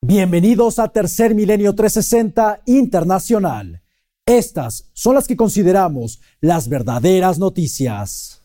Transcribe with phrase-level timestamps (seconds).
[0.00, 3.82] Bienvenidos a Tercer Milenio 360 Internacional.
[4.24, 8.42] Estas son las que consideramos las verdaderas noticias.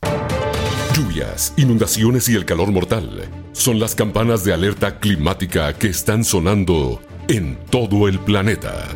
[0.96, 7.00] Lluvias, inundaciones y el calor mortal son las campanas de alerta climática que están sonando
[7.28, 8.88] en todo el planeta.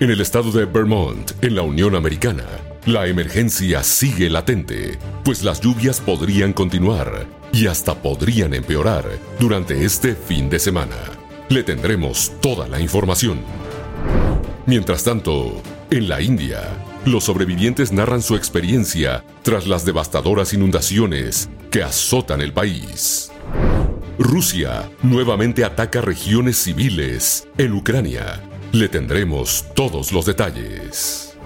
[0.00, 2.46] En el estado de Vermont, en la Unión Americana,
[2.86, 9.04] la emergencia sigue latente, pues las lluvias podrían continuar y hasta podrían empeorar
[9.38, 10.96] durante este fin de semana.
[11.48, 13.40] Le tendremos toda la información.
[14.66, 16.62] Mientras tanto, en la India,
[17.04, 23.30] los sobrevivientes narran su experiencia tras las devastadoras inundaciones que azotan el país.
[24.18, 28.40] Rusia nuevamente ataca regiones civiles en Ucrania.
[28.72, 31.36] Le tendremos todos los detalles.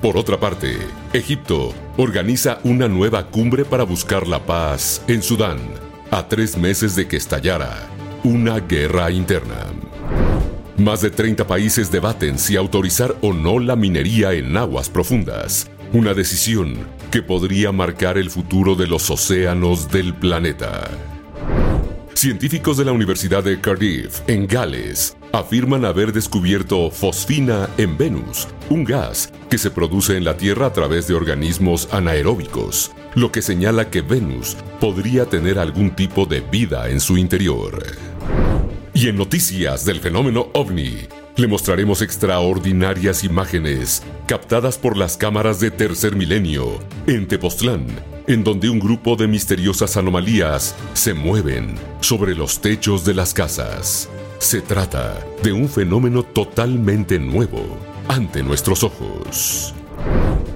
[0.00, 0.78] Por otra parte,
[1.12, 5.58] Egipto organiza una nueva cumbre para buscar la paz en Sudán,
[6.12, 7.88] a tres meses de que estallara
[8.22, 9.66] una guerra interna.
[10.76, 16.14] Más de 30 países debaten si autorizar o no la minería en aguas profundas, una
[16.14, 16.76] decisión
[17.10, 20.88] que podría marcar el futuro de los océanos del planeta.
[22.18, 28.82] Científicos de la Universidad de Cardiff, en Gales, afirman haber descubierto fosfina en Venus, un
[28.82, 33.88] gas que se produce en la Tierra a través de organismos anaeróbicos, lo que señala
[33.88, 37.86] que Venus podría tener algún tipo de vida en su interior.
[38.94, 41.06] Y en noticias del fenómeno ovni,
[41.38, 47.86] le mostraremos extraordinarias imágenes captadas por las cámaras de Tercer Milenio en Tepoztlán,
[48.26, 54.08] en donde un grupo de misteriosas anomalías se mueven sobre los techos de las casas.
[54.40, 57.62] Se trata de un fenómeno totalmente nuevo
[58.08, 59.74] ante nuestros ojos.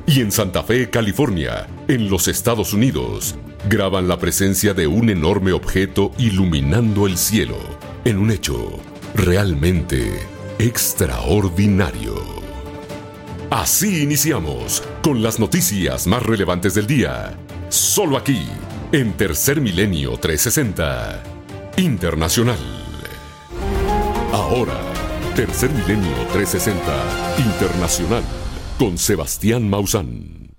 [0.05, 3.37] Y en Santa Fe, California, en los Estados Unidos,
[3.71, 7.57] graban la presencia de un enorme objeto iluminando el cielo,
[8.05, 8.81] en un hecho
[9.15, 10.32] realmente
[10.63, 12.15] extraordinario.
[13.51, 17.37] Así iniciamos con las noticias más relevantes del día,
[17.69, 18.47] solo aquí,
[18.93, 21.21] en Tercer Milenio 360,
[21.79, 22.59] Internacional.
[24.33, 24.79] Ahora,
[25.35, 28.23] Tercer Milenio 360 Internacional
[28.79, 30.55] con Sebastián Maussan.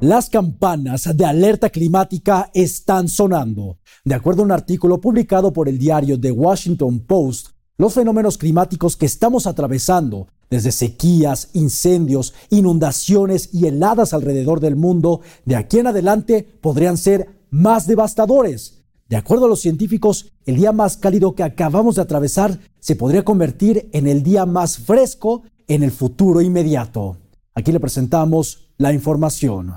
[0.00, 3.78] Las campanas de alerta climática están sonando.
[4.04, 7.50] De acuerdo a un artículo publicado por el diario The Washington Post,
[7.82, 15.20] los fenómenos climáticos que estamos atravesando, desde sequías, incendios, inundaciones y heladas alrededor del mundo,
[15.46, 18.84] de aquí en adelante podrían ser más devastadores.
[19.08, 23.24] De acuerdo a los científicos, el día más cálido que acabamos de atravesar se podría
[23.24, 27.16] convertir en el día más fresco en el futuro inmediato.
[27.52, 29.74] Aquí le presentamos la información.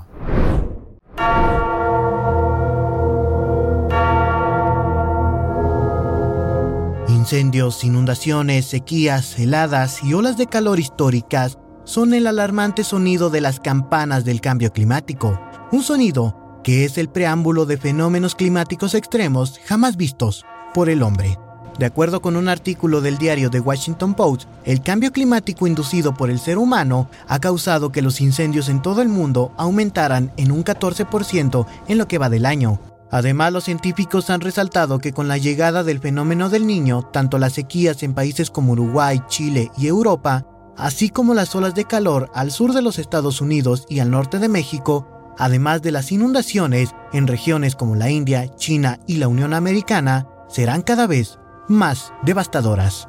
[7.26, 13.58] Incendios, inundaciones, sequías, heladas y olas de calor históricas son el alarmante sonido de las
[13.58, 15.36] campanas del cambio climático,
[15.72, 21.36] un sonido que es el preámbulo de fenómenos climáticos extremos jamás vistos por el hombre.
[21.80, 26.30] De acuerdo con un artículo del diario The Washington Post, el cambio climático inducido por
[26.30, 30.62] el ser humano ha causado que los incendios en todo el mundo aumentaran en un
[30.62, 32.78] 14% en lo que va del año.
[33.10, 37.52] Además, los científicos han resaltado que con la llegada del fenómeno del niño, tanto las
[37.52, 40.46] sequías en países como Uruguay, Chile y Europa,
[40.76, 44.38] así como las olas de calor al sur de los Estados Unidos y al norte
[44.38, 49.54] de México, además de las inundaciones en regiones como la India, China y la Unión
[49.54, 53.08] Americana, serán cada vez más devastadoras.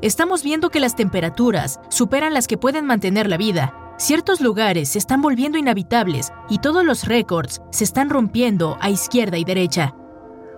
[0.00, 3.74] Estamos viendo que las temperaturas superan las que pueden mantener la vida.
[3.98, 9.38] Ciertos lugares se están volviendo inhabitables y todos los récords se están rompiendo a izquierda
[9.38, 9.92] y derecha.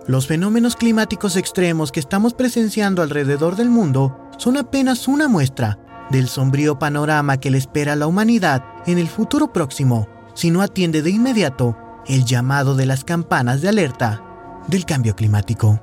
[0.05, 5.79] Los fenómenos climáticos extremos que estamos presenciando alrededor del mundo son apenas una muestra
[6.11, 10.61] del sombrío panorama que le espera a la humanidad en el futuro próximo si no
[10.61, 11.75] atiende de inmediato
[12.05, 14.23] el llamado de las campanas de alerta
[14.67, 15.81] del cambio climático.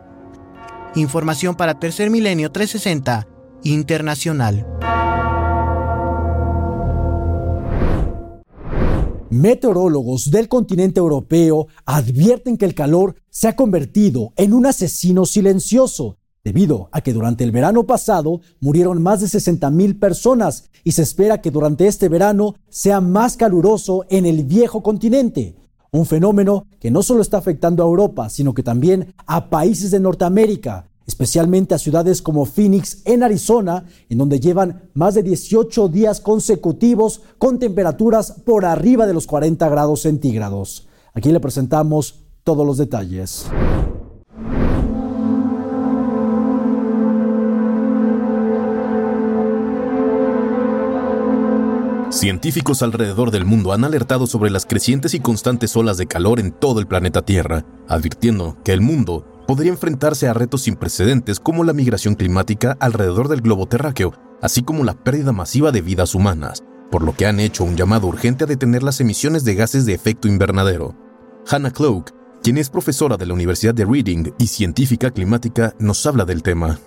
[0.94, 3.26] Información para Tercer Milenio 360
[3.64, 4.64] Internacional.
[9.30, 16.16] Meteorólogos del continente europeo advierten que el calor se ha convertido en un asesino silencioso
[16.42, 21.02] debido a que durante el verano pasado murieron más de 60 mil personas y se
[21.02, 25.56] espera que durante este verano sea más caluroso en el viejo continente.
[25.90, 30.00] Un fenómeno que no solo está afectando a Europa, sino que también a países de
[30.00, 36.20] Norteamérica, especialmente a ciudades como Phoenix, en Arizona, en donde llevan más de 18 días
[36.20, 40.86] consecutivos con temperaturas por arriba de los 40 grados centígrados.
[41.14, 43.46] Aquí le presentamos todos los detalles.
[52.10, 56.52] Científicos alrededor del mundo han alertado sobre las crecientes y constantes olas de calor en
[56.52, 61.64] todo el planeta Tierra, advirtiendo que el mundo podría enfrentarse a retos sin precedentes como
[61.64, 64.12] la migración climática alrededor del globo terráqueo,
[64.42, 68.08] así como la pérdida masiva de vidas humanas, por lo que han hecho un llamado
[68.08, 70.94] urgente a detener las emisiones de gases de efecto invernadero.
[71.48, 72.12] Hannah Cloak,
[72.42, 76.78] quien es profesora de la Universidad de Reading y científica climática, nos habla del tema.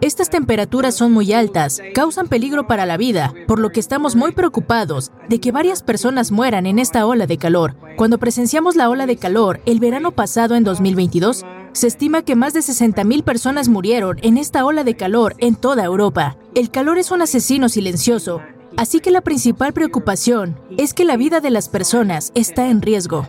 [0.00, 4.32] Estas temperaturas son muy altas, causan peligro para la vida, por lo que estamos muy
[4.32, 7.76] preocupados de que varias personas mueran en esta ola de calor.
[7.96, 12.54] Cuando presenciamos la ola de calor el verano pasado en 2022, se estima que más
[12.54, 16.38] de 60.000 personas murieron en esta ola de calor en toda Europa.
[16.54, 18.40] El calor es un asesino silencioso
[18.76, 23.28] Así que la principal preocupación es que la vida de las personas está en riesgo.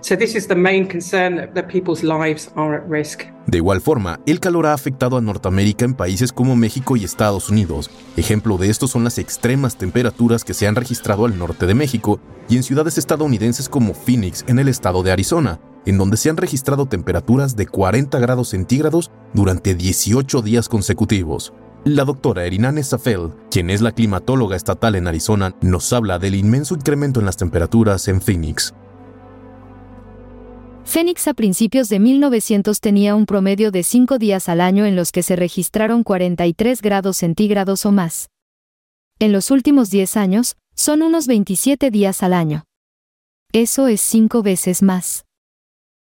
[3.45, 7.49] De igual forma, el calor ha afectado a Norteamérica en países como México y Estados
[7.49, 7.91] Unidos.
[8.17, 12.19] Ejemplo de esto son las extremas temperaturas que se han registrado al norte de México
[12.49, 16.37] y en ciudades estadounidenses como Phoenix en el estado de Arizona, en donde se han
[16.37, 21.53] registrado temperaturas de 40 grados centígrados durante 18 días consecutivos.
[21.85, 26.73] La doctora Erinane Safel, quien es la climatóloga estatal en Arizona, nos habla del inmenso
[26.73, 28.73] incremento en las temperaturas en Phoenix.
[30.83, 35.11] Phoenix a principios de 1900 tenía un promedio de 5 días al año en los
[35.11, 38.29] que se registraron 43 grados centígrados o más.
[39.19, 42.63] En los últimos 10 años, son unos 27 días al año.
[43.53, 45.25] Eso es 5 veces más.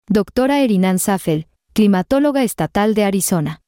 [0.08, 3.62] Doctora Erinan Safel, climatóloga estatal de Arizona.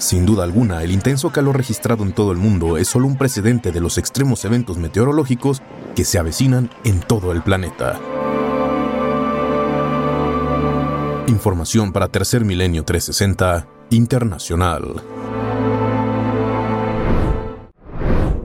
[0.00, 3.70] Sin duda alguna, el intenso calor registrado en todo el mundo es solo un precedente
[3.70, 5.60] de los extremos eventos meteorológicos
[5.94, 8.00] que se avecinan en todo el planeta.
[11.28, 15.02] Información para Tercer Milenio 360 Internacional.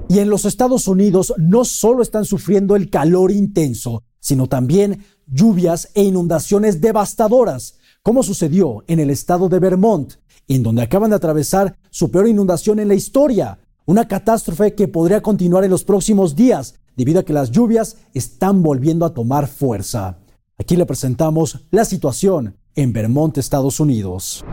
[0.09, 5.89] Y en los Estados Unidos no solo están sufriendo el calor intenso, sino también lluvias
[5.93, 10.15] e inundaciones devastadoras, como sucedió en el estado de Vermont,
[10.47, 15.21] en donde acaban de atravesar su peor inundación en la historia, una catástrofe que podría
[15.21, 20.17] continuar en los próximos días debido a que las lluvias están volviendo a tomar fuerza.
[20.57, 24.43] Aquí le presentamos la situación en Vermont, Estados Unidos.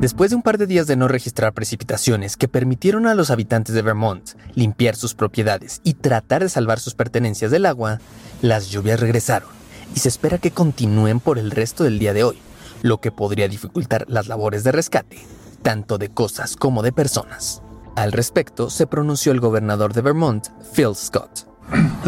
[0.00, 3.74] Después de un par de días de no registrar precipitaciones que permitieron a los habitantes
[3.74, 8.00] de Vermont limpiar sus propiedades y tratar de salvar sus pertenencias del agua,
[8.40, 9.50] las lluvias regresaron
[9.94, 12.38] y se espera que continúen por el resto del día de hoy
[12.82, 15.18] lo que podría dificultar las labores de rescate,
[15.62, 17.62] tanto de cosas como de personas.
[17.96, 21.46] Al respecto, se pronunció el gobernador de Vermont, Phil Scott.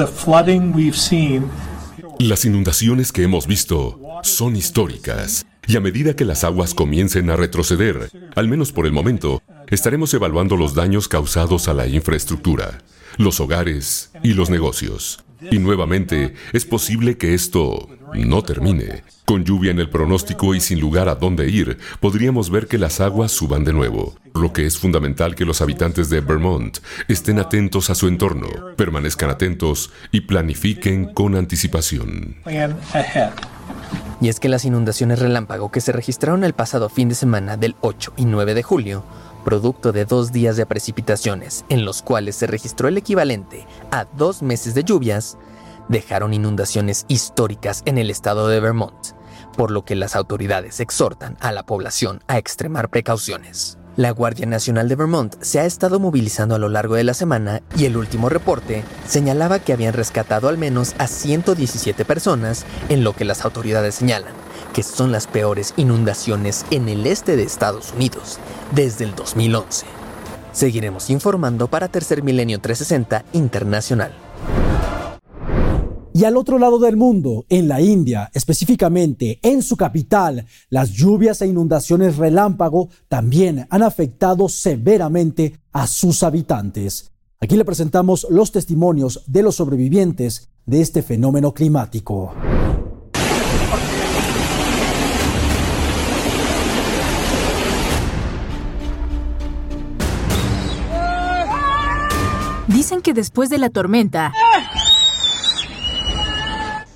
[2.19, 7.37] Las inundaciones que hemos visto son históricas y a medida que las aguas comiencen a
[7.37, 12.79] retroceder, al menos por el momento, estaremos evaluando los daños causados a la infraestructura,
[13.17, 15.25] los hogares y los negocios.
[15.51, 19.03] Y nuevamente, es posible que esto no termine.
[19.25, 23.01] Con lluvia en el pronóstico y sin lugar a dónde ir, podríamos ver que las
[23.01, 26.79] aguas suban de nuevo, lo que es fundamental que los habitantes de Vermont
[27.09, 32.37] estén atentos a su entorno, permanezcan atentos y planifiquen con anticipación.
[34.21, 37.75] Y es que las inundaciones relámpago que se registraron el pasado fin de semana del
[37.81, 39.05] 8 y 9 de julio
[39.43, 44.43] producto de dos días de precipitaciones, en los cuales se registró el equivalente a dos
[44.43, 45.37] meses de lluvias,
[45.89, 49.09] dejaron inundaciones históricas en el estado de Vermont,
[49.57, 53.79] por lo que las autoridades exhortan a la población a extremar precauciones.
[53.97, 57.61] La Guardia Nacional de Vermont se ha estado movilizando a lo largo de la semana
[57.77, 63.13] y el último reporte señalaba que habían rescatado al menos a 117 personas, en lo
[63.15, 64.42] que las autoridades señalan
[64.73, 68.39] que son las peores inundaciones en el este de Estados Unidos
[68.75, 69.87] desde el 2011.
[70.53, 74.13] Seguiremos informando para Tercer Milenio 360 Internacional.
[76.15, 81.41] Y al otro lado del mundo, en la India, específicamente en su capital, las lluvias
[81.41, 87.13] e inundaciones relámpago también han afectado severamente a sus habitantes.
[87.41, 92.35] Aquí le presentamos los testimonios de los sobrevivientes de este fenómeno climático.
[102.73, 104.33] Dicen que después de la tormenta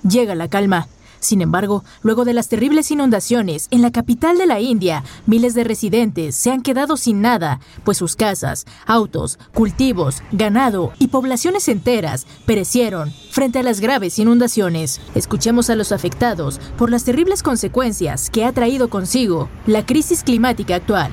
[0.09, 0.89] llega la calma.
[1.21, 5.65] Sin embargo, luego de las terribles inundaciones en la capital de la India, miles de
[5.65, 12.27] residentes se han quedado sin nada, pues sus casas, autos, cultivos, ganado y poblaciones enteras
[12.47, 15.01] perecieron frente a las graves inundaciones.
[15.15, 20.77] Escuchemos a los afectados por las terribles consecuencias que ha traído consigo la crisis climática
[20.77, 21.13] actual.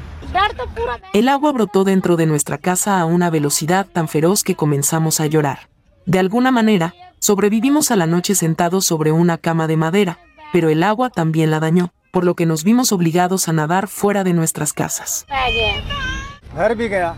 [1.13, 5.27] El agua brotó dentro de nuestra casa a una velocidad tan feroz que comenzamos a
[5.27, 5.69] llorar.
[6.05, 10.19] De alguna manera, sobrevivimos a la noche sentados sobre una cama de madera,
[10.51, 14.23] pero el agua también la dañó, por lo que nos vimos obligados a nadar fuera
[14.23, 15.25] de nuestras casas.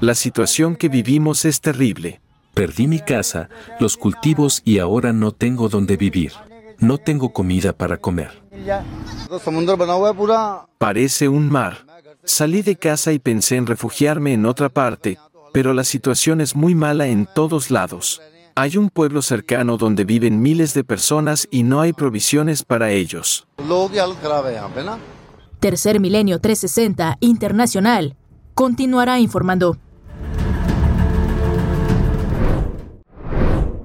[0.01, 2.21] La situación que vivimos es terrible.
[2.53, 6.31] Perdí mi casa, los cultivos y ahora no tengo dónde vivir.
[6.79, 8.31] No tengo comida para comer.
[10.77, 11.94] Parece un mar.
[12.27, 15.19] Salí de casa y pensé en refugiarme en otra parte,
[15.53, 18.19] pero la situación es muy mala en todos lados.
[18.55, 23.47] Hay un pueblo cercano donde viven miles de personas y no hay provisiones para ellos.
[25.59, 28.17] Tercer Milenio 360 Internacional
[28.55, 29.77] continuará informando.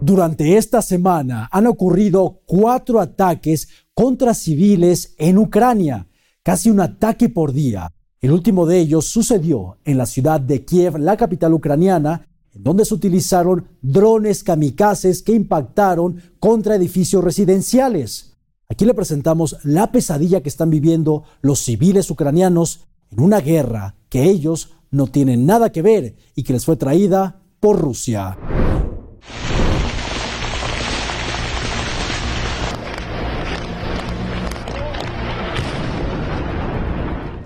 [0.01, 6.09] Durante esta semana han ocurrido cuatro ataques contra civiles en Ucrania,
[6.43, 7.93] casi un ataque por día.
[8.21, 12.85] El último de ellos sucedió en la ciudad de Kiev, la capital ucraniana, en donde
[12.85, 18.37] se utilizaron drones kamikazes que impactaron contra edificios residenciales.
[18.69, 24.25] Aquí le presentamos la pesadilla que están viviendo los civiles ucranianos en una guerra que
[24.25, 28.37] ellos no tienen nada que ver y que les fue traída por Rusia.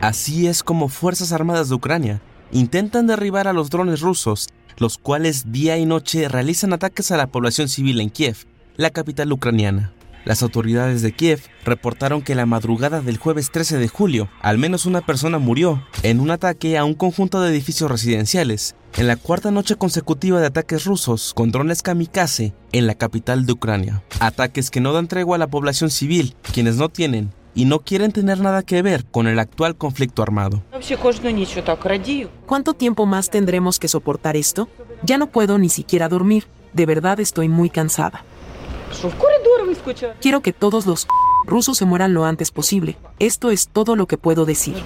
[0.05, 2.21] Así es como Fuerzas Armadas de Ucrania
[2.53, 7.29] intentan derribar a los drones rusos, los cuales día y noche realizan ataques a la
[7.29, 8.37] población civil en Kiev,
[8.77, 9.95] la capital ucraniana.
[10.27, 14.85] Las autoridades de Kiev reportaron que la madrugada del jueves 13 de julio, al menos
[14.85, 19.53] una persona murió en un ataque a un conjunto de edificios residenciales, en la cuarta
[19.53, 24.03] noche consecutiva de ataques rusos con drones kamikaze en la capital de Ucrania.
[24.21, 28.13] Ataques que no dan tregua a la población civil, quienes no tienen y no quieren
[28.13, 30.63] tener nada que ver con el actual conflicto armado.
[32.47, 34.69] ¿Cuánto tiempo más tendremos que soportar esto?
[35.03, 36.47] Ya no puedo ni siquiera dormir.
[36.73, 38.25] De verdad estoy muy cansada.
[40.21, 41.07] Quiero que todos los
[41.47, 42.97] rusos se mueran lo antes posible.
[43.19, 44.77] Esto es todo lo que puedo decir.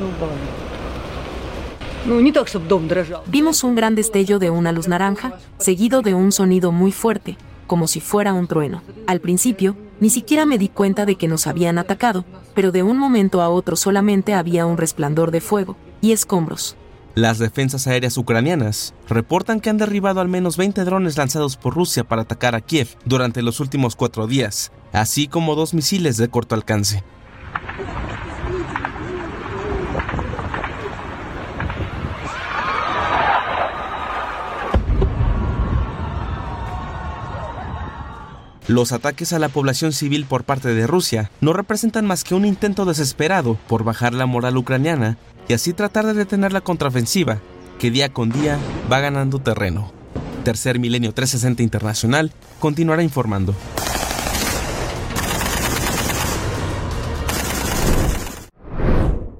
[3.26, 7.86] Vimos un gran destello de una luz naranja, seguido de un sonido muy fuerte, como
[7.86, 8.82] si fuera un trueno.
[9.06, 12.24] Al principio, ni siquiera me di cuenta de que nos habían atacado,
[12.58, 16.76] pero de un momento a otro solamente había un resplandor de fuego y escombros.
[17.14, 22.02] Las defensas aéreas ucranianas reportan que han derribado al menos 20 drones lanzados por Rusia
[22.02, 26.56] para atacar a Kiev durante los últimos cuatro días, así como dos misiles de corto
[26.56, 27.04] alcance.
[38.68, 42.44] Los ataques a la población civil por parte de Rusia no representan más que un
[42.44, 45.16] intento desesperado por bajar la moral ucraniana
[45.48, 47.40] y así tratar de detener la contraofensiva,
[47.78, 48.58] que día con día
[48.92, 49.90] va ganando terreno.
[50.44, 53.54] Tercer Milenio 360 Internacional continuará informando.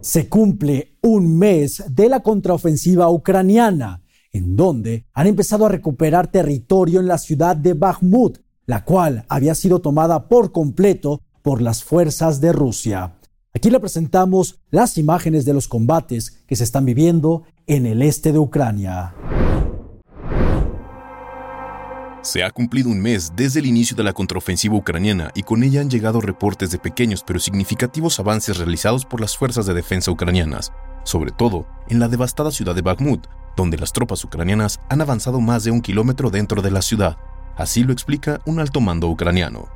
[0.01, 4.01] Se cumple un mes de la contraofensiva ucraniana,
[4.33, 9.55] en donde han empezado a recuperar territorio en la ciudad de Bakhmut, la cual había
[9.55, 13.15] sido tomada por completo por las fuerzas de Rusia.
[13.55, 18.31] Aquí le presentamos las imágenes de los combates que se están viviendo en el este
[18.31, 19.15] de Ucrania.
[22.21, 25.81] Se ha cumplido un mes desde el inicio de la contraofensiva ucraniana y con ella
[25.81, 30.73] han llegado reportes de pequeños pero significativos avances realizados por las fuerzas de defensa ucranianas,
[31.05, 35.65] sobre todo en la devastada ciudad de Bakhmut, donde las tropas ucranianas han avanzado más
[35.65, 37.17] de un kilómetro dentro de la ciudad.
[37.59, 39.69] Así lo explica un alto mando ucraniano.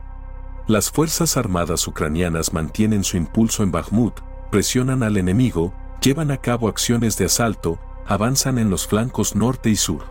[0.69, 4.21] Las Fuerzas Armadas ucranianas mantienen su impulso en Bakhmut,
[4.53, 9.75] presionan al enemigo, llevan a cabo acciones de asalto, avanzan en los flancos norte y
[9.75, 10.05] sur.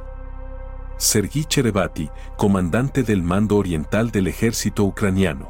[0.97, 5.49] Sergi Cherevati, comandante del mando oriental del ejército ucraniano.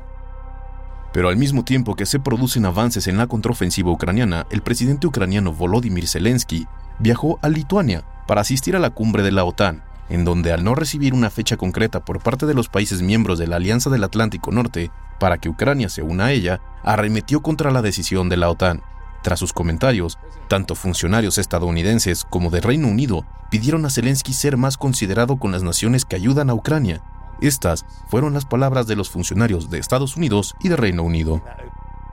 [1.14, 5.54] Pero al mismo tiempo que se producen avances en la contraofensiva ucraniana, el presidente ucraniano
[5.54, 6.68] Volodymyr Zelensky
[7.00, 10.76] viajó a Lituania para asistir a la cumbre de la OTAN en donde al no
[10.76, 14.52] recibir una fecha concreta por parte de los países miembros de la Alianza del Atlántico
[14.52, 18.82] Norte para que Ucrania se una a ella, arremetió contra la decisión de la OTAN.
[19.24, 20.18] Tras sus comentarios,
[20.50, 25.64] tanto funcionarios estadounidenses como de Reino Unido pidieron a Zelensky ser más considerado con las
[25.64, 27.02] naciones que ayudan a Ucrania.
[27.40, 31.42] Estas fueron las palabras de los funcionarios de Estados Unidos y de Reino Unido.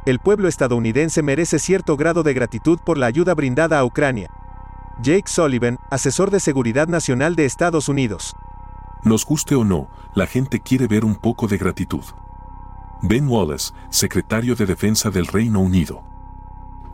[0.07, 4.31] El pueblo estadounidense merece cierto grado de gratitud por la ayuda brindada a Ucrania,
[5.00, 8.35] Jake Sullivan, asesor de Seguridad Nacional de Estados Unidos.
[9.05, 12.02] Nos guste o no, la gente quiere ver un poco de gratitud.
[13.02, 16.02] Ben Wallace, secretario de Defensa del Reino Unido.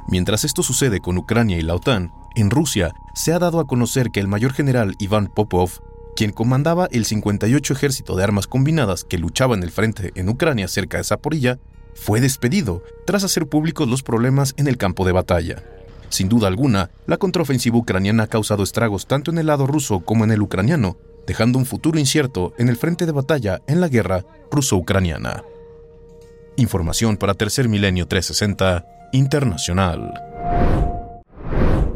[0.06, 4.10] Mientras esto sucede con Ucrania y la OTAN, En Rusia se ha dado a conocer
[4.10, 5.70] que el mayor general Iván Popov,
[6.14, 10.68] quien comandaba el 58 ejército de armas combinadas que luchaba en el frente en Ucrania
[10.68, 11.58] cerca de Zaporilla,
[11.94, 15.62] fue despedido tras hacer públicos los problemas en el campo de batalla.
[16.08, 20.24] Sin duda alguna, la contraofensiva ucraniana ha causado estragos tanto en el lado ruso como
[20.24, 20.96] en el ucraniano,
[21.26, 25.44] dejando un futuro incierto en el frente de batalla en la guerra ruso-ucraniana.
[26.56, 30.12] Información para Tercer Milenio 360 Internacional.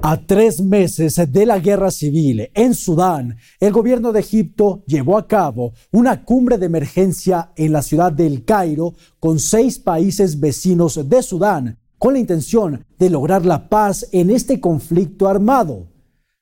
[0.02, 5.26] A tres meses de la guerra civil en Sudán, el gobierno de Egipto llevó a
[5.26, 11.22] cabo una cumbre de emergencia en la ciudad del Cairo con seis países vecinos de
[11.22, 15.88] Sudán, con la intención de lograr la paz en este conflicto armado,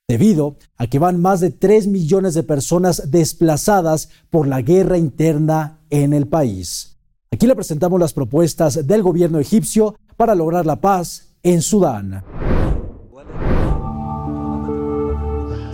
[0.07, 5.81] debido a que van más de tres millones de personas desplazadas por la guerra interna
[5.89, 6.97] en el país.
[7.31, 12.23] Aquí le presentamos las propuestas del gobierno egipcio para lograr la paz en Sudán.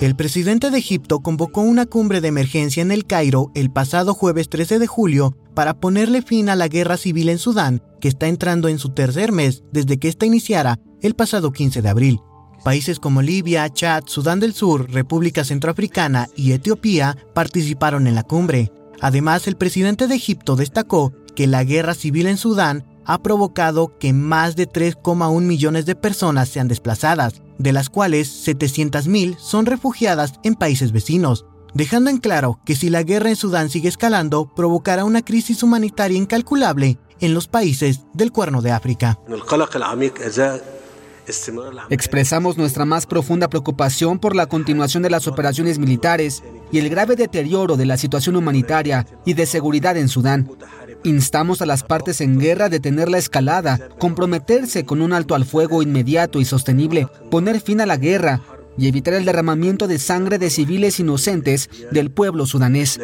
[0.04, 4.50] El presidente de Egipto convocó una cumbre de emergencia en el Cairo el pasado jueves
[4.50, 8.68] 13 de julio para ponerle fin a la guerra civil en Sudán, que está entrando
[8.68, 12.20] en su tercer mes desde que ésta iniciara el pasado 15 de abril.
[12.66, 18.74] Países como Libia, Chad, Sudán del Sur, República Centroafricana y Etiopía participaron en la cumbre.
[19.00, 24.14] Además, el presidente de Egipto destacó que la guerra civil en Sudán ha provocado que
[24.14, 30.56] más de 3,1 millones de personas sean desplazadas, de las cuales 700.000 son refugiadas en
[30.56, 35.24] países vecinos, dejando en claro que si la guerra en Sudán sigue escalando, provocará una
[35.24, 39.20] crisis humanitaria incalculable en los países del Cuerno de África.
[41.90, 47.16] Expresamos nuestra más profunda preocupación por la continuación de las operaciones militares y el grave
[47.16, 50.50] deterioro de la situación humanitaria y de seguridad en Sudán.
[51.04, 55.46] Instamos a las partes en guerra a detener la escalada, comprometerse con un alto al
[55.46, 58.42] fuego inmediato y sostenible, poner fin a la guerra
[58.78, 63.00] y evitar el derramamiento de sangre de civiles inocentes del pueblo sudanés.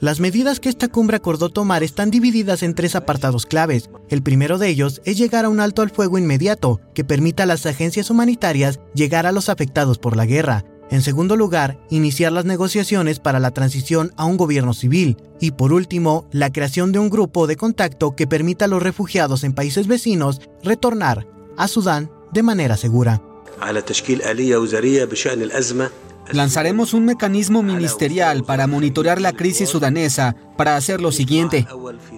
[0.00, 3.90] Las medidas que esta cumbre acordó tomar están divididas en tres apartados claves.
[4.08, 7.46] El primero de ellos es llegar a un alto al fuego inmediato que permita a
[7.46, 10.64] las agencias humanitarias llegar a los afectados por la guerra.
[10.90, 15.18] En segundo lugar, iniciar las negociaciones para la transición a un gobierno civil.
[15.38, 19.44] Y por último, la creación de un grupo de contacto que permita a los refugiados
[19.44, 21.26] en países vecinos retornar
[21.58, 23.22] a Sudán de manera segura.
[26.32, 31.66] Lanzaremos un mecanismo ministerial para monitorear la crisis sudanesa para hacer lo siguiente,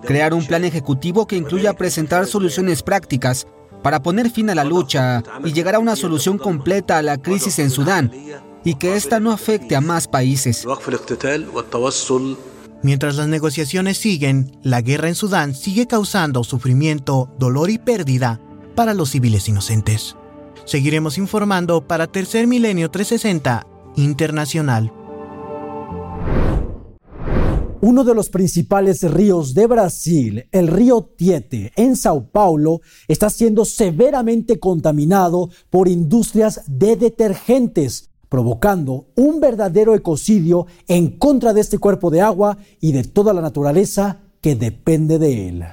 [0.05, 3.47] crear un plan ejecutivo que incluya presentar soluciones prácticas
[3.83, 7.59] para poner fin a la lucha y llegar a una solución completa a la crisis
[7.61, 8.11] en Sudán
[8.65, 10.67] y que ésta no afecte a más países.
[12.83, 18.41] Mientras las negociaciones siguen, la guerra en Sudán sigue causando sufrimiento, dolor y pérdida
[18.75, 20.17] para los civiles inocentes.
[20.65, 24.93] Seguiremos informando para Tercer Milenio 360 Internacional.
[27.83, 33.65] Uno de los principales ríos de Brasil, el río Tiete, en Sao Paulo, está siendo
[33.65, 42.11] severamente contaminado por industrias de detergentes, provocando un verdadero ecocidio en contra de este cuerpo
[42.11, 45.65] de agua y de toda la naturaleza que depende de él.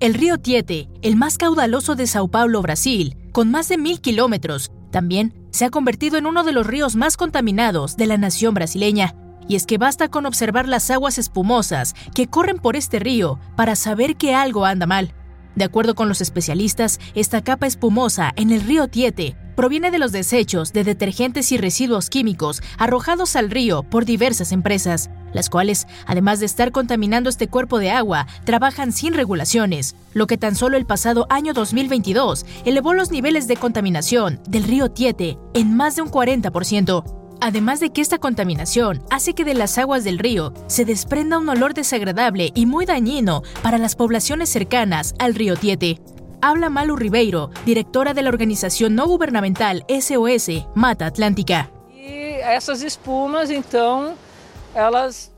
[0.00, 4.72] El río Tiete, el más caudaloso de Sao Paulo, Brasil, con más de mil kilómetros,
[4.90, 9.14] también se ha convertido en uno de los ríos más contaminados de la nación brasileña.
[9.46, 13.76] Y es que basta con observar las aguas espumosas que corren por este río para
[13.76, 15.14] saber que algo anda mal.
[15.54, 20.12] De acuerdo con los especialistas, esta capa espumosa en el río Tiete proviene de los
[20.12, 26.40] desechos de detergentes y residuos químicos arrojados al río por diversas empresas, las cuales, además
[26.40, 30.86] de estar contaminando este cuerpo de agua, trabajan sin regulaciones, lo que tan solo el
[30.86, 36.10] pasado año 2022 elevó los niveles de contaminación del río Tiete en más de un
[36.10, 37.21] 40%.
[37.44, 41.48] Además de que esta contaminación hace que de las aguas del río se desprenda un
[41.48, 46.00] olor desagradable y muy dañino para las poblaciones cercanas al río Tiete.
[46.40, 51.68] Habla Malu Ribeiro, directora de la organización no gubernamental SOS Mata Atlántica.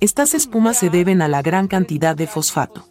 [0.00, 2.84] Estas espumas se deben a la gran cantidad de fosfato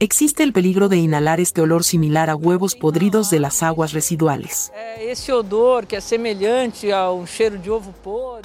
[0.00, 4.72] existe el peligro de inhalar este olor similar a huevos podridos de las aguas residuales.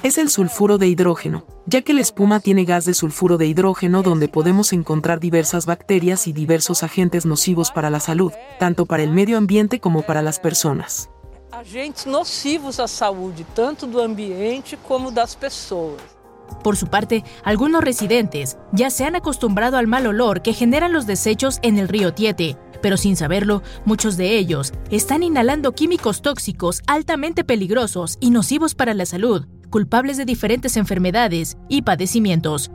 [0.04, 4.04] Es el sulfuro de hidrógeno, ya que la espuma tiene gas de sulfuro de hidrógeno
[4.04, 9.12] donde podemos encontrar diversas bacterias y diversos agentes nocivos para la salud, tanto para el
[9.12, 11.10] medio ambiente como para las personas.
[11.52, 16.15] Agentes nocivos à saúde, tanto do ambiente como das pessoas.
[16.64, 21.06] Por su parte, algunos residentes ya se han acostumbrado al mal olor que generan los
[21.06, 26.82] desechos en el río Tiete, pero sin saberlo, muchos de ellos están inhalando químicos tóxicos
[26.88, 32.72] altamente peligrosos y nocivos para la salud, culpables de diferentes enfermedades y padecimientos.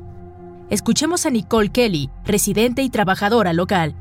[0.68, 3.94] Escuchemos a Nicole Kelly, residente y trabajadora local.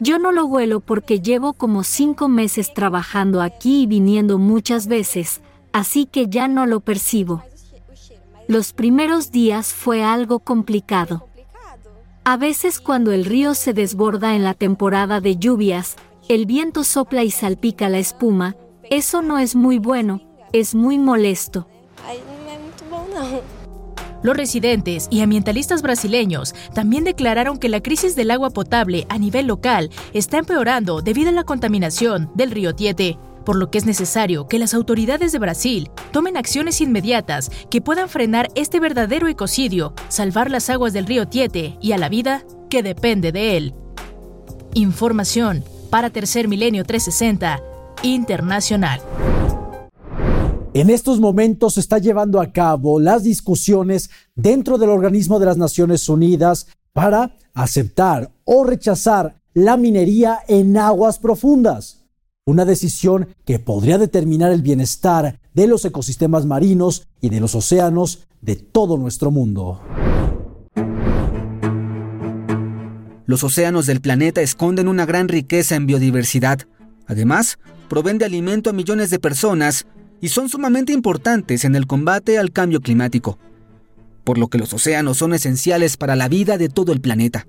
[0.00, 5.40] Yo no lo huelo porque llevo como cinco meses trabajando aquí y viniendo muchas veces,
[5.74, 7.42] así que ya no lo percibo.
[8.46, 11.28] Los primeros días fue algo complicado.
[12.24, 15.96] A veces cuando el río se desborda en la temporada de lluvias,
[16.28, 18.56] el viento sopla y salpica la espuma,
[18.88, 20.20] eso no es muy bueno,
[20.52, 21.66] es muy molesto.
[24.22, 29.48] Los residentes y ambientalistas brasileños también declararon que la crisis del agua potable a nivel
[29.48, 34.48] local está empeorando debido a la contaminación del río Tiete por lo que es necesario
[34.48, 40.50] que las autoridades de Brasil tomen acciones inmediatas que puedan frenar este verdadero ecocidio, salvar
[40.50, 43.74] las aguas del río Tiete y a la vida que depende de él.
[44.74, 47.62] Información para Tercer Milenio 360
[48.02, 49.00] Internacional.
[50.74, 55.56] En estos momentos se está llevando a cabo las discusiones dentro del organismo de las
[55.56, 62.03] Naciones Unidas para aceptar o rechazar la minería en aguas profundas
[62.46, 68.26] una decisión que podría determinar el bienestar de los ecosistemas marinos y de los océanos
[68.42, 69.80] de todo nuestro mundo.
[73.24, 76.60] Los océanos del planeta esconden una gran riqueza en biodiversidad.
[77.06, 79.86] Además, proveen de alimento a millones de personas
[80.20, 83.38] y son sumamente importantes en el combate al cambio climático,
[84.22, 87.46] por lo que los océanos son esenciales para la vida de todo el planeta.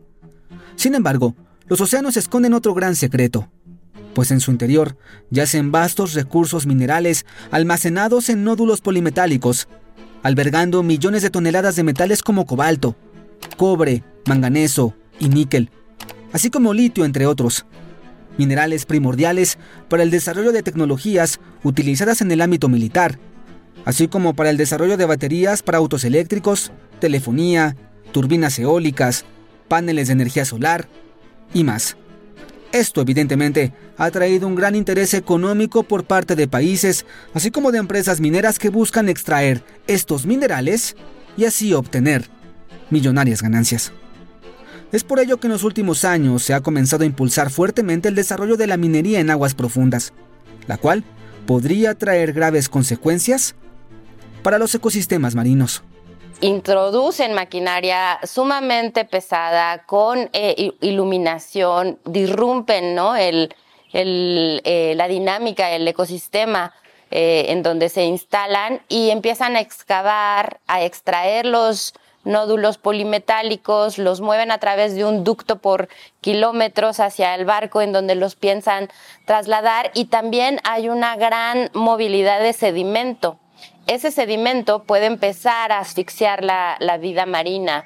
[0.77, 1.35] Sin embargo,
[1.67, 3.49] los océanos esconden otro gran secreto,
[4.13, 4.97] pues en su interior
[5.29, 9.67] yacen vastos recursos minerales almacenados en nódulos polimetálicos,
[10.23, 12.95] albergando millones de toneladas de metales como cobalto,
[13.57, 15.69] cobre, manganeso y níquel,
[16.33, 17.65] así como litio entre otros,
[18.37, 19.57] minerales primordiales
[19.89, 23.19] para el desarrollo de tecnologías utilizadas en el ámbito militar,
[23.85, 27.75] así como para el desarrollo de baterías para autos eléctricos, telefonía,
[28.11, 29.25] turbinas eólicas,
[29.67, 30.87] paneles de energía solar
[31.53, 31.97] y más.
[32.71, 37.77] Esto evidentemente ha traído un gran interés económico por parte de países, así como de
[37.77, 40.95] empresas mineras que buscan extraer estos minerales
[41.37, 42.29] y así obtener
[42.89, 43.91] millonarias ganancias.
[44.91, 48.15] Es por ello que en los últimos años se ha comenzado a impulsar fuertemente el
[48.15, 50.13] desarrollo de la minería en aguas profundas,
[50.67, 51.03] la cual
[51.45, 53.55] podría traer graves consecuencias
[54.43, 55.83] para los ecosistemas marinos
[56.41, 63.15] introducen maquinaria sumamente pesada con eh, iluminación, disrumpen ¿no?
[63.15, 63.53] el,
[63.93, 66.73] eh, la dinámica, el ecosistema
[67.11, 71.93] eh, en donde se instalan y empiezan a excavar, a extraer los
[72.25, 75.87] nódulos polimetálicos, los mueven a través de un ducto por
[76.21, 78.89] kilómetros hacia el barco en donde los piensan
[79.25, 83.39] trasladar y también hay una gran movilidad de sedimento
[83.87, 87.85] ese sedimento puede empezar a asfixiar la, vida marina.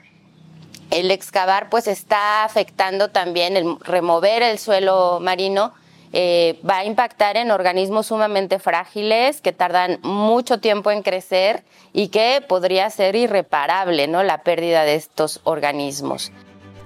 [0.91, 5.73] El excavar pues está afectando también, el remover el suelo marino
[6.13, 12.07] eh, va a impactar en organismos sumamente frágiles que tardan mucho tiempo en crecer y
[12.07, 14.23] que podría ser irreparable ¿no?
[14.23, 16.31] la pérdida de estos organismos.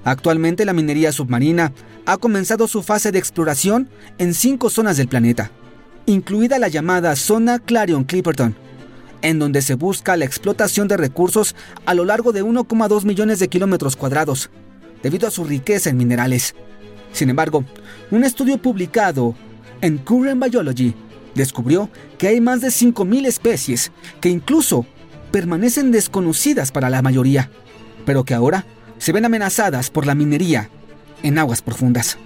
[0.04, 1.71] Actualmente la minería submarina
[2.06, 5.52] ha comenzado su fase de exploración en cinco zonas del planeta,
[6.06, 8.58] incluida la llamada zona Clarion Clipperton,
[9.23, 11.55] en donde se busca la explotación de recursos
[11.88, 14.51] a lo largo de 1,2 millones de kilómetros cuadrados,
[15.01, 16.53] debido a su riqueza en minerales.
[17.13, 17.63] Sin embargo,
[18.12, 19.33] un estudio publicado
[19.81, 20.93] en Current Biology
[21.36, 24.86] descubrió que hay más de 5.000 especies que incluso
[25.31, 27.49] permanecen desconocidas para la mayoría,
[28.05, 28.65] pero que ahora
[28.97, 30.69] se ven amenazadas por la minería
[31.23, 32.17] en aguas profundas.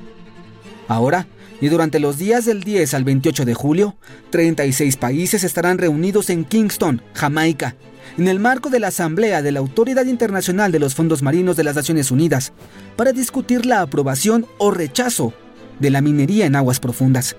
[0.88, 1.27] Ahora,
[1.60, 3.96] y durante los días del 10 al 28 de julio,
[4.30, 7.76] 36 países estarán reunidos en Kingston, Jamaica,
[8.17, 11.63] en el marco de la Asamblea de la Autoridad Internacional de los Fondos Marinos de
[11.63, 12.54] las Naciones Unidas,
[12.96, 15.34] para discutir la aprobación o rechazo
[15.80, 17.36] de la minería en aguas profundas,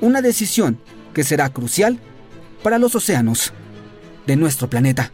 [0.00, 0.78] una decisión
[1.14, 1.98] que será crucial
[2.62, 3.52] para los océanos
[4.26, 5.12] de nuestro planeta.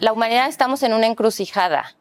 [0.00, 1.96] La humanidad estamos en una encrucijada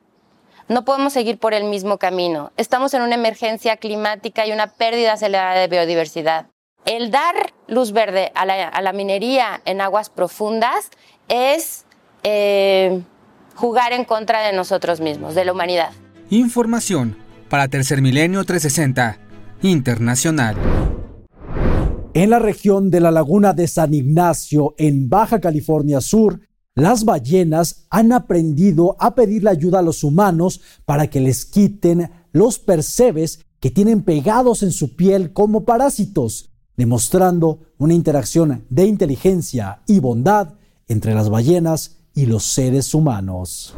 [0.70, 2.52] no podemos seguir por el mismo camino.
[2.56, 6.46] Estamos en una emergencia climática y una pérdida acelerada de biodiversidad.
[6.86, 10.92] El dar luz verde a la, minería en aguas profundas
[11.28, 11.86] es
[12.24, 13.02] eh,
[13.56, 15.90] jugar en contra de nosotros mismos, de la humanidad.
[16.30, 17.18] Información
[17.50, 19.18] para Tercer Milenio 360
[19.62, 20.56] Internacional.
[22.14, 26.40] En la región de la laguna de San Ignacio, en Baja California Sur,
[26.76, 32.60] las ballenas han aprendido a pedirle ayuda a los humanos para que les quiten los
[32.60, 40.00] percebes que tienen pegados en su piel como parásitos, demostrando una interacción de inteligencia y
[40.00, 40.54] bondad
[40.88, 43.76] entre las ballenas y los seres humanos.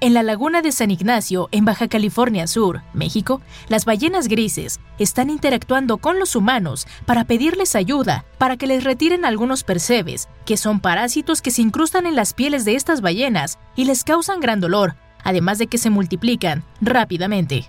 [0.00, 5.28] En la laguna de San Ignacio, en Baja California Sur, México, las ballenas grises están
[5.28, 10.78] interactuando con los humanos para pedirles ayuda para que les retiren algunos percebes, que son
[10.78, 14.94] parásitos que se incrustan en las pieles de estas ballenas y les causan gran dolor,
[15.24, 17.68] además de que se multiplican rápidamente.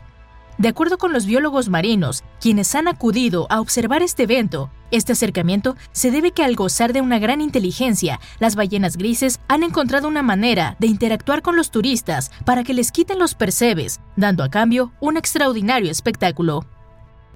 [0.60, 5.78] De acuerdo con los biólogos marinos, quienes han acudido a observar este evento, este acercamiento
[5.94, 10.22] se debe que al gozar de una gran inteligencia, las ballenas grises han encontrado una
[10.22, 14.92] manera de interactuar con los turistas para que les quiten los percebes, dando a cambio
[15.00, 16.66] un extraordinario espectáculo.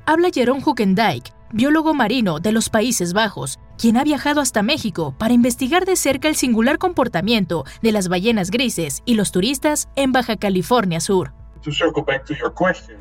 [0.06, 5.34] Habla Jerón Huckendijk, biólogo marino de los Países Bajos, quien ha viajado hasta México para
[5.34, 10.36] investigar de cerca el singular comportamiento de las ballenas grises y los turistas en Baja
[10.36, 11.32] California Sur.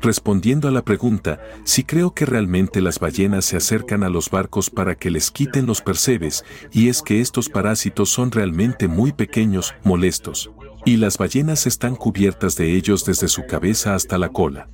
[0.01, 4.69] Respondiendo a la pregunta, si creo que realmente las ballenas se acercan a los barcos
[4.69, 9.73] para que les quiten los percebes, y es que estos parásitos son realmente muy pequeños,
[9.83, 10.51] molestos,
[10.85, 14.69] y las ballenas están cubiertas de ellos desde su cabeza hasta la cola.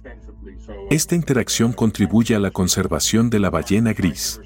[0.89, 4.41] Esta interacción contribuye a la conservación de la ballena gris.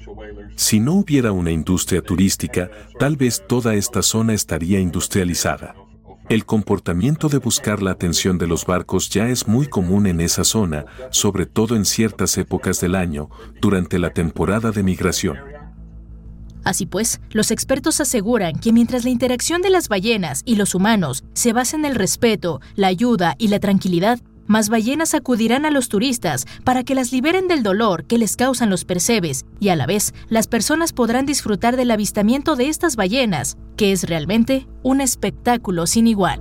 [0.56, 5.74] Si no hubiera una industria turística, tal vez toda esta zona estaría industrializada.
[6.30, 10.42] El comportamiento de buscar la atención de los barcos ya es muy común en esa
[10.42, 13.28] zona, sobre todo en ciertas épocas del año,
[13.60, 15.36] durante la temporada de migración.
[16.64, 21.24] Así pues, los expertos aseguran que mientras la interacción de las ballenas y los humanos
[21.34, 25.88] se basa en el respeto, la ayuda y la tranquilidad, más ballenas acudirán a los
[25.88, 29.86] turistas para que las liberen del dolor que les causan los percebes y a la
[29.86, 35.86] vez las personas podrán disfrutar del avistamiento de estas ballenas, que es realmente un espectáculo
[35.86, 36.40] sin igual.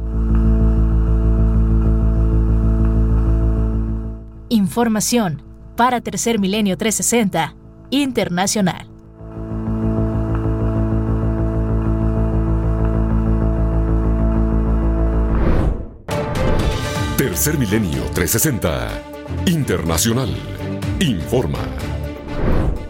[4.49, 5.41] Información
[5.75, 7.55] para Tercer Milenio 360
[7.89, 8.92] Internacional.
[17.33, 19.01] Tercer Milenio 360
[19.47, 20.29] Internacional
[20.99, 21.65] informa.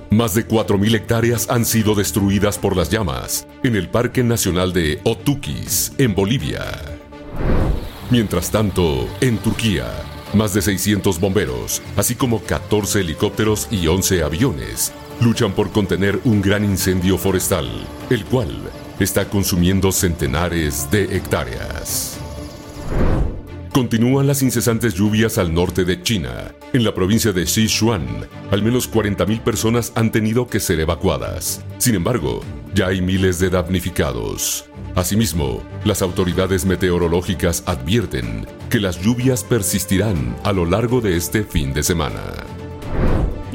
[0.09, 4.99] Más de 4.000 hectáreas han sido destruidas por las llamas en el Parque Nacional de
[5.05, 6.65] Otukis, en Bolivia.
[8.11, 9.85] Mientras tanto, en Turquía,
[10.33, 16.41] más de 600 bomberos, así como 14 helicópteros y 11 aviones, luchan por contener un
[16.41, 17.69] gran incendio forestal,
[18.09, 18.51] el cual
[18.99, 22.19] está consumiendo centenares de hectáreas.
[23.73, 26.53] Continúan las incesantes lluvias al norte de China.
[26.73, 28.05] En la provincia de Sichuan,
[28.51, 31.65] al menos 40.000 personas han tenido que ser evacuadas.
[31.79, 32.41] Sin embargo,
[32.75, 34.65] ya hay miles de damnificados.
[34.93, 41.73] Asimismo, las autoridades meteorológicas advierten que las lluvias persistirán a lo largo de este fin
[41.73, 42.21] de semana.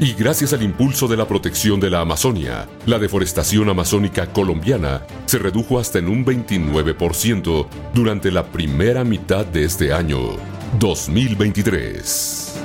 [0.01, 5.39] Y gracias al impulso de la protección de la Amazonia, la deforestación amazónica colombiana se
[5.39, 10.19] redujo hasta en un 29% durante la primera mitad de este año,
[10.79, 12.55] 2023.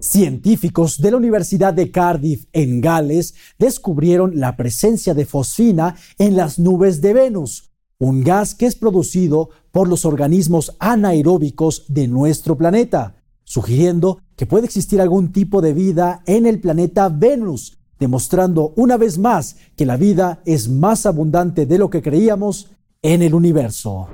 [0.00, 6.58] Científicos de la Universidad de Cardiff en Gales descubrieron la presencia de fosfina en las
[6.58, 7.71] nubes de Venus,
[8.02, 14.64] un gas que es producido por los organismos anaeróbicos de nuestro planeta, sugiriendo que puede
[14.64, 19.96] existir algún tipo de vida en el planeta Venus, demostrando una vez más que la
[19.96, 24.08] vida es más abundante de lo que creíamos en el universo.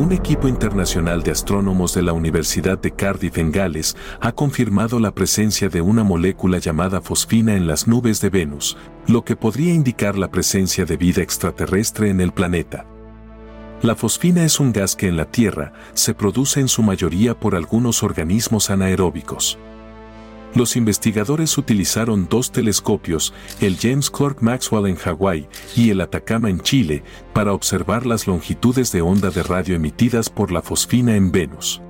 [0.00, 5.14] Un equipo internacional de astrónomos de la Universidad de Cardiff en Gales ha confirmado la
[5.14, 10.16] presencia de una molécula llamada fosfina en las nubes de Venus, lo que podría indicar
[10.16, 12.86] la presencia de vida extraterrestre en el planeta.
[13.82, 17.54] La fosfina es un gas que en la Tierra se produce en su mayoría por
[17.54, 19.58] algunos organismos anaeróbicos.
[20.54, 26.60] Los investigadores utilizaron dos telescopios, el James Clerk Maxwell en Hawái y el Atacama en
[26.60, 31.80] Chile, para observar las longitudes de onda de radio emitidas por la fosfina en Venus.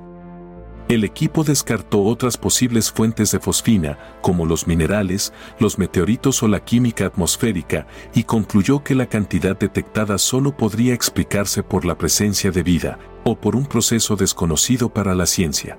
[0.88, 6.62] El equipo descartó otras posibles fuentes de fosfina, como los minerales, los meteoritos o la
[6.62, 12.62] química atmosférica, y concluyó que la cantidad detectada solo podría explicarse por la presencia de
[12.62, 15.78] vida, o por un proceso desconocido para la ciencia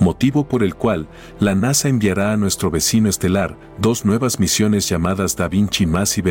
[0.00, 1.08] motivo por el cual
[1.40, 6.22] la NASA enviará a nuestro vecino estelar dos nuevas misiones llamadas Da Vinci Más y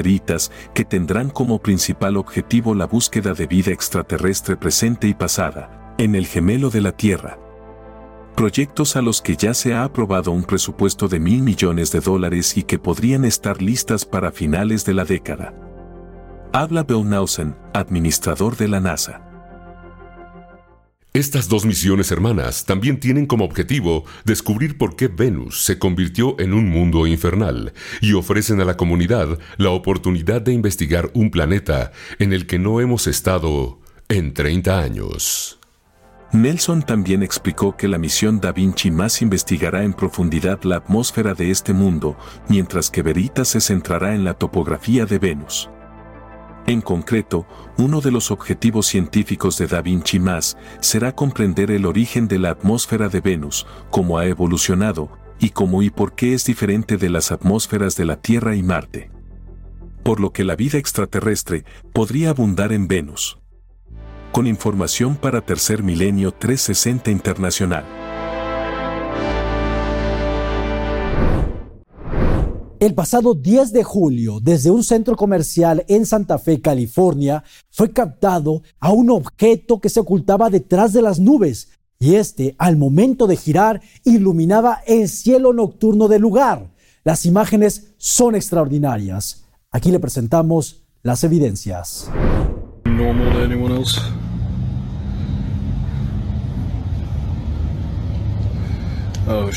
[0.73, 6.27] que tendrán como principal objetivo la búsqueda de vida extraterrestre presente y pasada, en el
[6.27, 7.39] gemelo de la Tierra.
[8.35, 12.57] proyectos a los que ya se ha aprobado un presupuesto de mil millones de dólares
[12.57, 15.53] y que podrían estar listas para finales de la década.
[16.51, 19.34] Habla Bill Nelson, administrador de la NASA.
[21.15, 26.53] Estas dos misiones hermanas también tienen como objetivo descubrir por qué Venus se convirtió en
[26.53, 32.33] un mundo infernal y ofrecen a la comunidad la oportunidad de investigar un planeta en
[32.33, 35.57] el que no hemos estado en 30 años.
[36.33, 41.49] Nelson también explicó que la misión Da Vinci más investigará en profundidad la atmósfera de
[41.49, 42.17] este mundo,
[42.49, 45.69] mientras que Veritas se centrará en la topografía de Venus.
[46.67, 47.45] En concreto,
[47.77, 52.49] uno de los objetivos científicos de Da Vinci más será comprender el origen de la
[52.49, 57.31] atmósfera de Venus, cómo ha evolucionado, y cómo y por qué es diferente de las
[57.31, 59.11] atmósferas de la Tierra y Marte.
[60.03, 63.37] Por lo que la vida extraterrestre podría abundar en Venus.
[64.31, 68.04] Con información para Tercer Milenio 360 Internacional.
[72.85, 78.61] El pasado 10 de julio, desde un centro comercial en Santa Fe, California, fue captado
[78.79, 83.37] a un objeto que se ocultaba detrás de las nubes y este, al momento de
[83.37, 86.75] girar, iluminaba el cielo nocturno del lugar.
[87.03, 89.45] Las imágenes son extraordinarias.
[89.71, 92.11] Aquí le presentamos las evidencias.
[99.27, 99.49] Oh,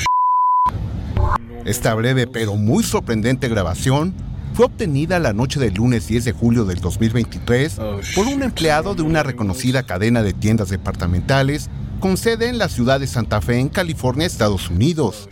[1.69, 4.15] esta breve pero muy sorprendente grabación
[4.55, 7.75] fue obtenida la noche del lunes 10 de julio del 2023
[8.15, 11.69] por un empleado de una reconocida cadena de tiendas departamentales
[12.01, 15.29] con sede en la ciudad de Santa Fe, en California, Estados Unidos.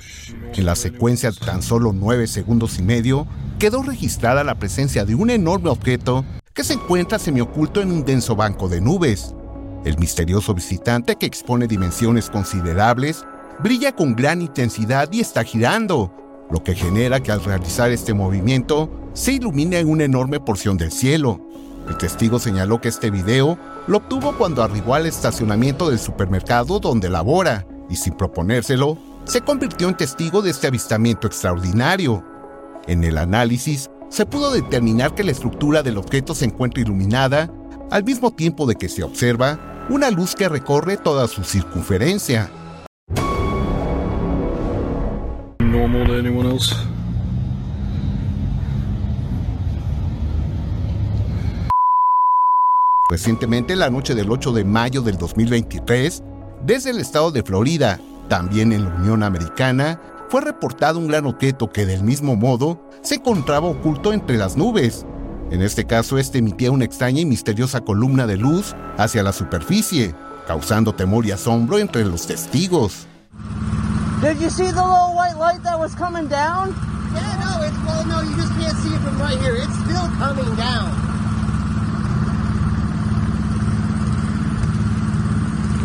[0.54, 3.26] En la secuencia de tan solo 9 segundos y medio,
[3.58, 8.34] quedó registrada la presencia de un enorme objeto que se encuentra semioculto en un denso
[8.34, 9.34] banco de nubes.
[9.84, 13.24] El misterioso visitante, que expone dimensiones considerables,
[13.62, 16.12] brilla con gran intensidad y está girando,
[16.50, 21.40] lo que genera que al realizar este movimiento se ilumine una enorme porción del cielo.
[21.88, 27.08] El testigo señaló que este video lo obtuvo cuando arribó al estacionamiento del supermercado donde
[27.08, 32.24] labora y sin proponérselo, se convirtió en testigo de este avistamiento extraordinario.
[32.86, 37.50] En el análisis, se pudo determinar que la estructura del objeto se encuentra iluminada
[37.90, 42.50] al mismo tiempo de que se observa una luz que recorre toda su circunferencia.
[53.08, 56.22] Recientemente, la noche del 8 de mayo del 2023,
[56.64, 61.70] desde el estado de Florida, también en la Unión Americana, fue reportado un gran objeto
[61.70, 65.06] que del mismo modo se encontraba oculto entre las nubes.
[65.50, 70.14] En este caso, este emitía una extraña y misteriosa columna de luz hacia la superficie,
[70.46, 73.06] causando temor y asombro entre los testigos.
[74.20, 76.70] Did you see the light that was coming down?
[77.14, 79.54] Yeah, no, it's well, no, you just can't see it from right here.
[79.54, 81.06] It's still coming down.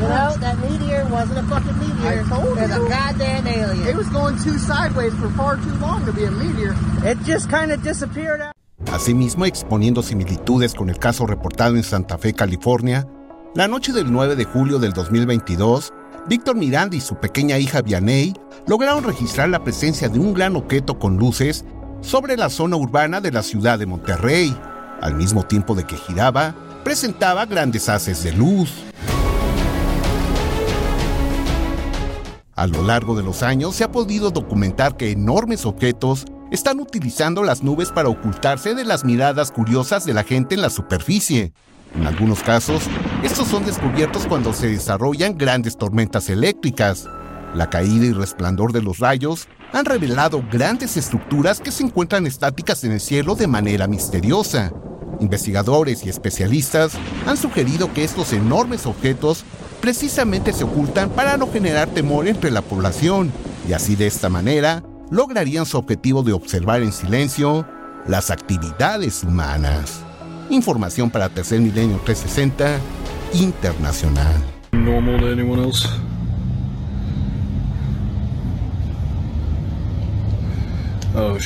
[0.01, 2.23] You know, that meteor wasn't a fucking meteor.
[2.23, 2.85] I told it's you.
[2.85, 3.87] a goddamn alien.
[3.87, 6.75] It was going too sideways for far too long to be a meteor.
[7.03, 8.53] It just kind of disappeared out.
[8.91, 13.05] Asimismo, exponiendo similitudes con el caso reportado en Santa Fe, California,
[13.53, 15.93] la noche del 9 de julio del 2022,
[16.27, 18.33] Víctor Miranda y su pequeña hija Vianey
[18.67, 21.65] lograron registrar la presencia de un gran objeto con luces
[22.01, 24.55] sobre la zona urbana de la ciudad de Monterrey.
[25.01, 28.71] Al mismo tiempo de que giraba, presentaba grandes haces de luz.
[32.55, 37.43] A lo largo de los años se ha podido documentar que enormes objetos están utilizando
[37.43, 41.53] las nubes para ocultarse de las miradas curiosas de la gente en la superficie.
[41.95, 42.83] En algunos casos,
[43.23, 47.07] estos son descubiertos cuando se desarrollan grandes tormentas eléctricas.
[47.53, 52.83] La caída y resplandor de los rayos han revelado grandes estructuras que se encuentran estáticas
[52.83, 54.73] en el cielo de manera misteriosa.
[55.19, 56.93] Investigadores y especialistas
[57.27, 59.43] han sugerido que estos enormes objetos
[59.81, 63.31] precisamente se ocultan para no generar temor entre la población
[63.69, 67.67] y así de esta manera lograrían su objetivo de observar en silencio
[68.07, 70.01] las actividades humanas.
[70.49, 72.79] Información para Tercer Milenio 360
[73.33, 74.35] Internacional.
[81.15, 81.37] Oh,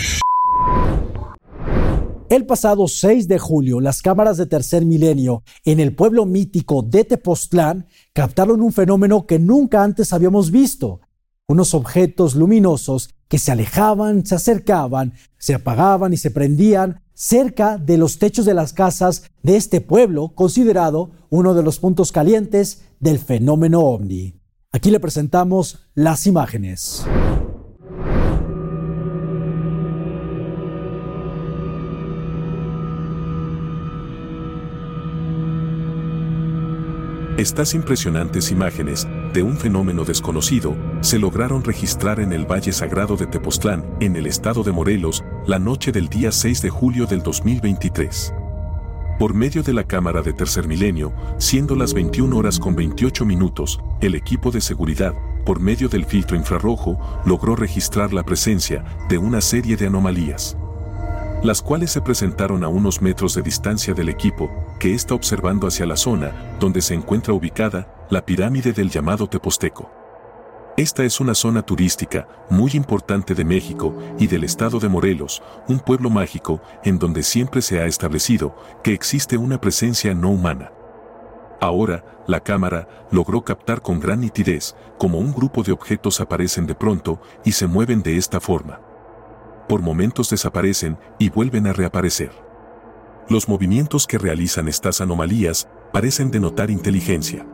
[2.27, 7.03] el pasado 6 de julio, las cámaras de Tercer Milenio en el pueblo mítico de
[7.03, 11.01] Tepoztlán captaron un fenómeno que nunca antes habíamos visto.
[11.47, 17.99] Unos objetos luminosos que se alejaban, se acercaban, se apagaban y se prendían cerca de
[17.99, 23.19] los techos de las casas de este pueblo, considerado uno de los puntos calientes del
[23.19, 24.41] fenómeno ovni.
[24.71, 27.05] Aquí le presentamos las imágenes.
[37.37, 40.73] Estas impresionantes imágenes de un fenómeno desconocido
[41.05, 45.59] se lograron registrar en el Valle Sagrado de Tepoztlán, en el estado de Morelos, la
[45.59, 48.33] noche del día 6 de julio del 2023.
[49.19, 53.79] Por medio de la cámara de tercer milenio, siendo las 21 horas con 28 minutos,
[54.01, 55.13] el equipo de seguridad,
[55.45, 60.57] por medio del filtro infrarrojo, logró registrar la presencia de una serie de anomalías
[61.43, 64.49] las cuales se presentaron a unos metros de distancia del equipo,
[64.79, 70.04] que está observando hacia la zona donde se encuentra ubicada la pirámide del llamado Teposteco.
[70.77, 75.79] Esta es una zona turística muy importante de México y del estado de Morelos, un
[75.79, 80.71] pueblo mágico en donde siempre se ha establecido que existe una presencia no humana.
[81.61, 86.75] Ahora, la cámara logró captar con gran nitidez cómo un grupo de objetos aparecen de
[86.75, 88.81] pronto y se mueven de esta forma
[89.67, 92.31] por momentos desaparecen y vuelven a reaparecer.
[93.29, 97.45] Los movimientos que realizan estas anomalías parecen denotar inteligencia.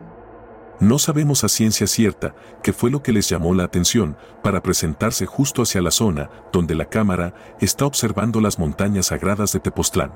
[0.80, 5.26] No sabemos a ciencia cierta qué fue lo que les llamó la atención para presentarse
[5.26, 10.12] justo hacia la zona donde la cámara está observando las montañas sagradas de Tepoztlán.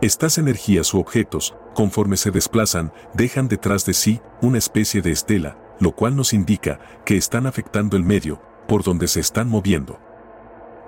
[0.00, 5.56] Estas energías u objetos, conforme se desplazan, dejan detrás de sí una especie de estela,
[5.80, 9.98] lo cual nos indica que están afectando el medio por donde se están moviendo.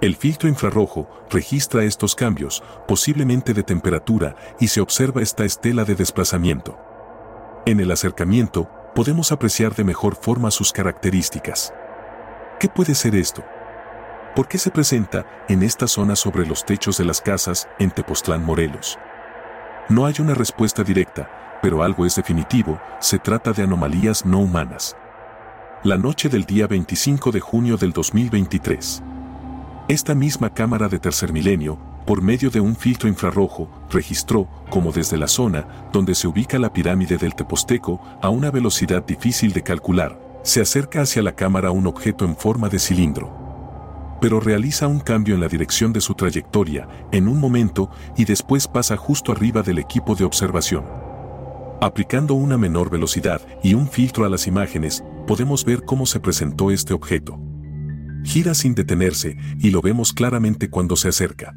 [0.03, 5.95] El filtro infrarrojo registra estos cambios, posiblemente de temperatura, y se observa esta estela de
[5.95, 6.79] desplazamiento.
[7.69, 11.75] En el acercamiento, podemos apreciar de mejor forma sus características.
[12.61, 13.45] ¿Qué puede ser esto?
[14.37, 18.45] ¿Por qué se presenta en esta zona sobre los techos de las casas en Tepoztlán,
[18.45, 19.01] Morelos?
[19.89, 24.97] No hay una respuesta directa, pero algo es definitivo, se trata de anomalías no humanas.
[25.83, 29.03] La noche del día 25 de junio del 2023.
[29.89, 35.17] Esta misma cámara de tercer milenio, por medio de un filtro infrarrojo, registró como desde
[35.17, 40.19] la zona donde se ubica la pirámide del Teposteco a una velocidad difícil de calcular,
[40.43, 44.17] se acerca hacia la cámara un objeto en forma de cilindro.
[44.21, 48.67] Pero realiza un cambio en la dirección de su trayectoria en un momento y después
[48.69, 50.85] pasa justo arriba del equipo de observación.
[51.81, 56.71] Aplicando una menor velocidad y un filtro a las imágenes, podemos ver cómo se presentó
[56.71, 57.39] este objeto
[58.27, 61.55] gira sin detenerse y lo vemos claramente cuando se acerca.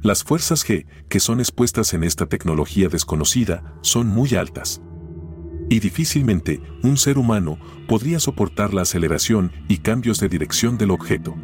[0.00, 4.80] Las fuerzas G, que son expuestas en esta tecnología desconocida, son muy altas.
[5.68, 11.34] Y difícilmente un ser humano podría soportar la aceleración y cambios de dirección del objeto.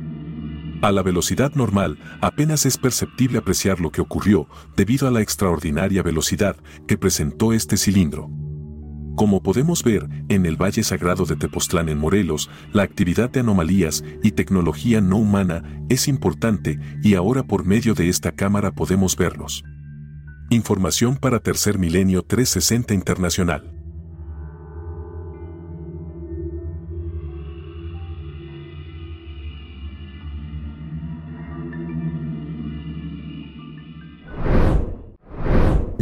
[0.83, 4.47] A la velocidad normal apenas es perceptible apreciar lo que ocurrió
[4.77, 8.31] debido a la extraordinaria velocidad que presentó este cilindro.
[9.17, 14.03] Como podemos ver, en el Valle Sagrado de Tepoztlán en Morelos, la actividad de anomalías
[14.25, 19.63] y tecnología no humana es importante y ahora por medio de esta cámara podemos verlos.
[20.51, 23.74] Información para Tercer Milenio 360 Internacional.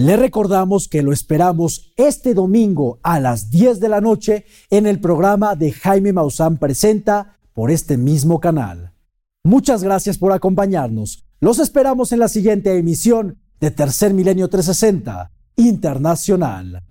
[0.05, 4.99] Le recordamos que lo esperamos este domingo a las 10 de la noche en el
[4.99, 8.95] programa de Jaime Maussan Presenta por este mismo canal.
[9.45, 11.25] Muchas gracias por acompañarnos.
[11.39, 16.83] Los esperamos en la siguiente emisión de Tercer Milenio 360 Internacional.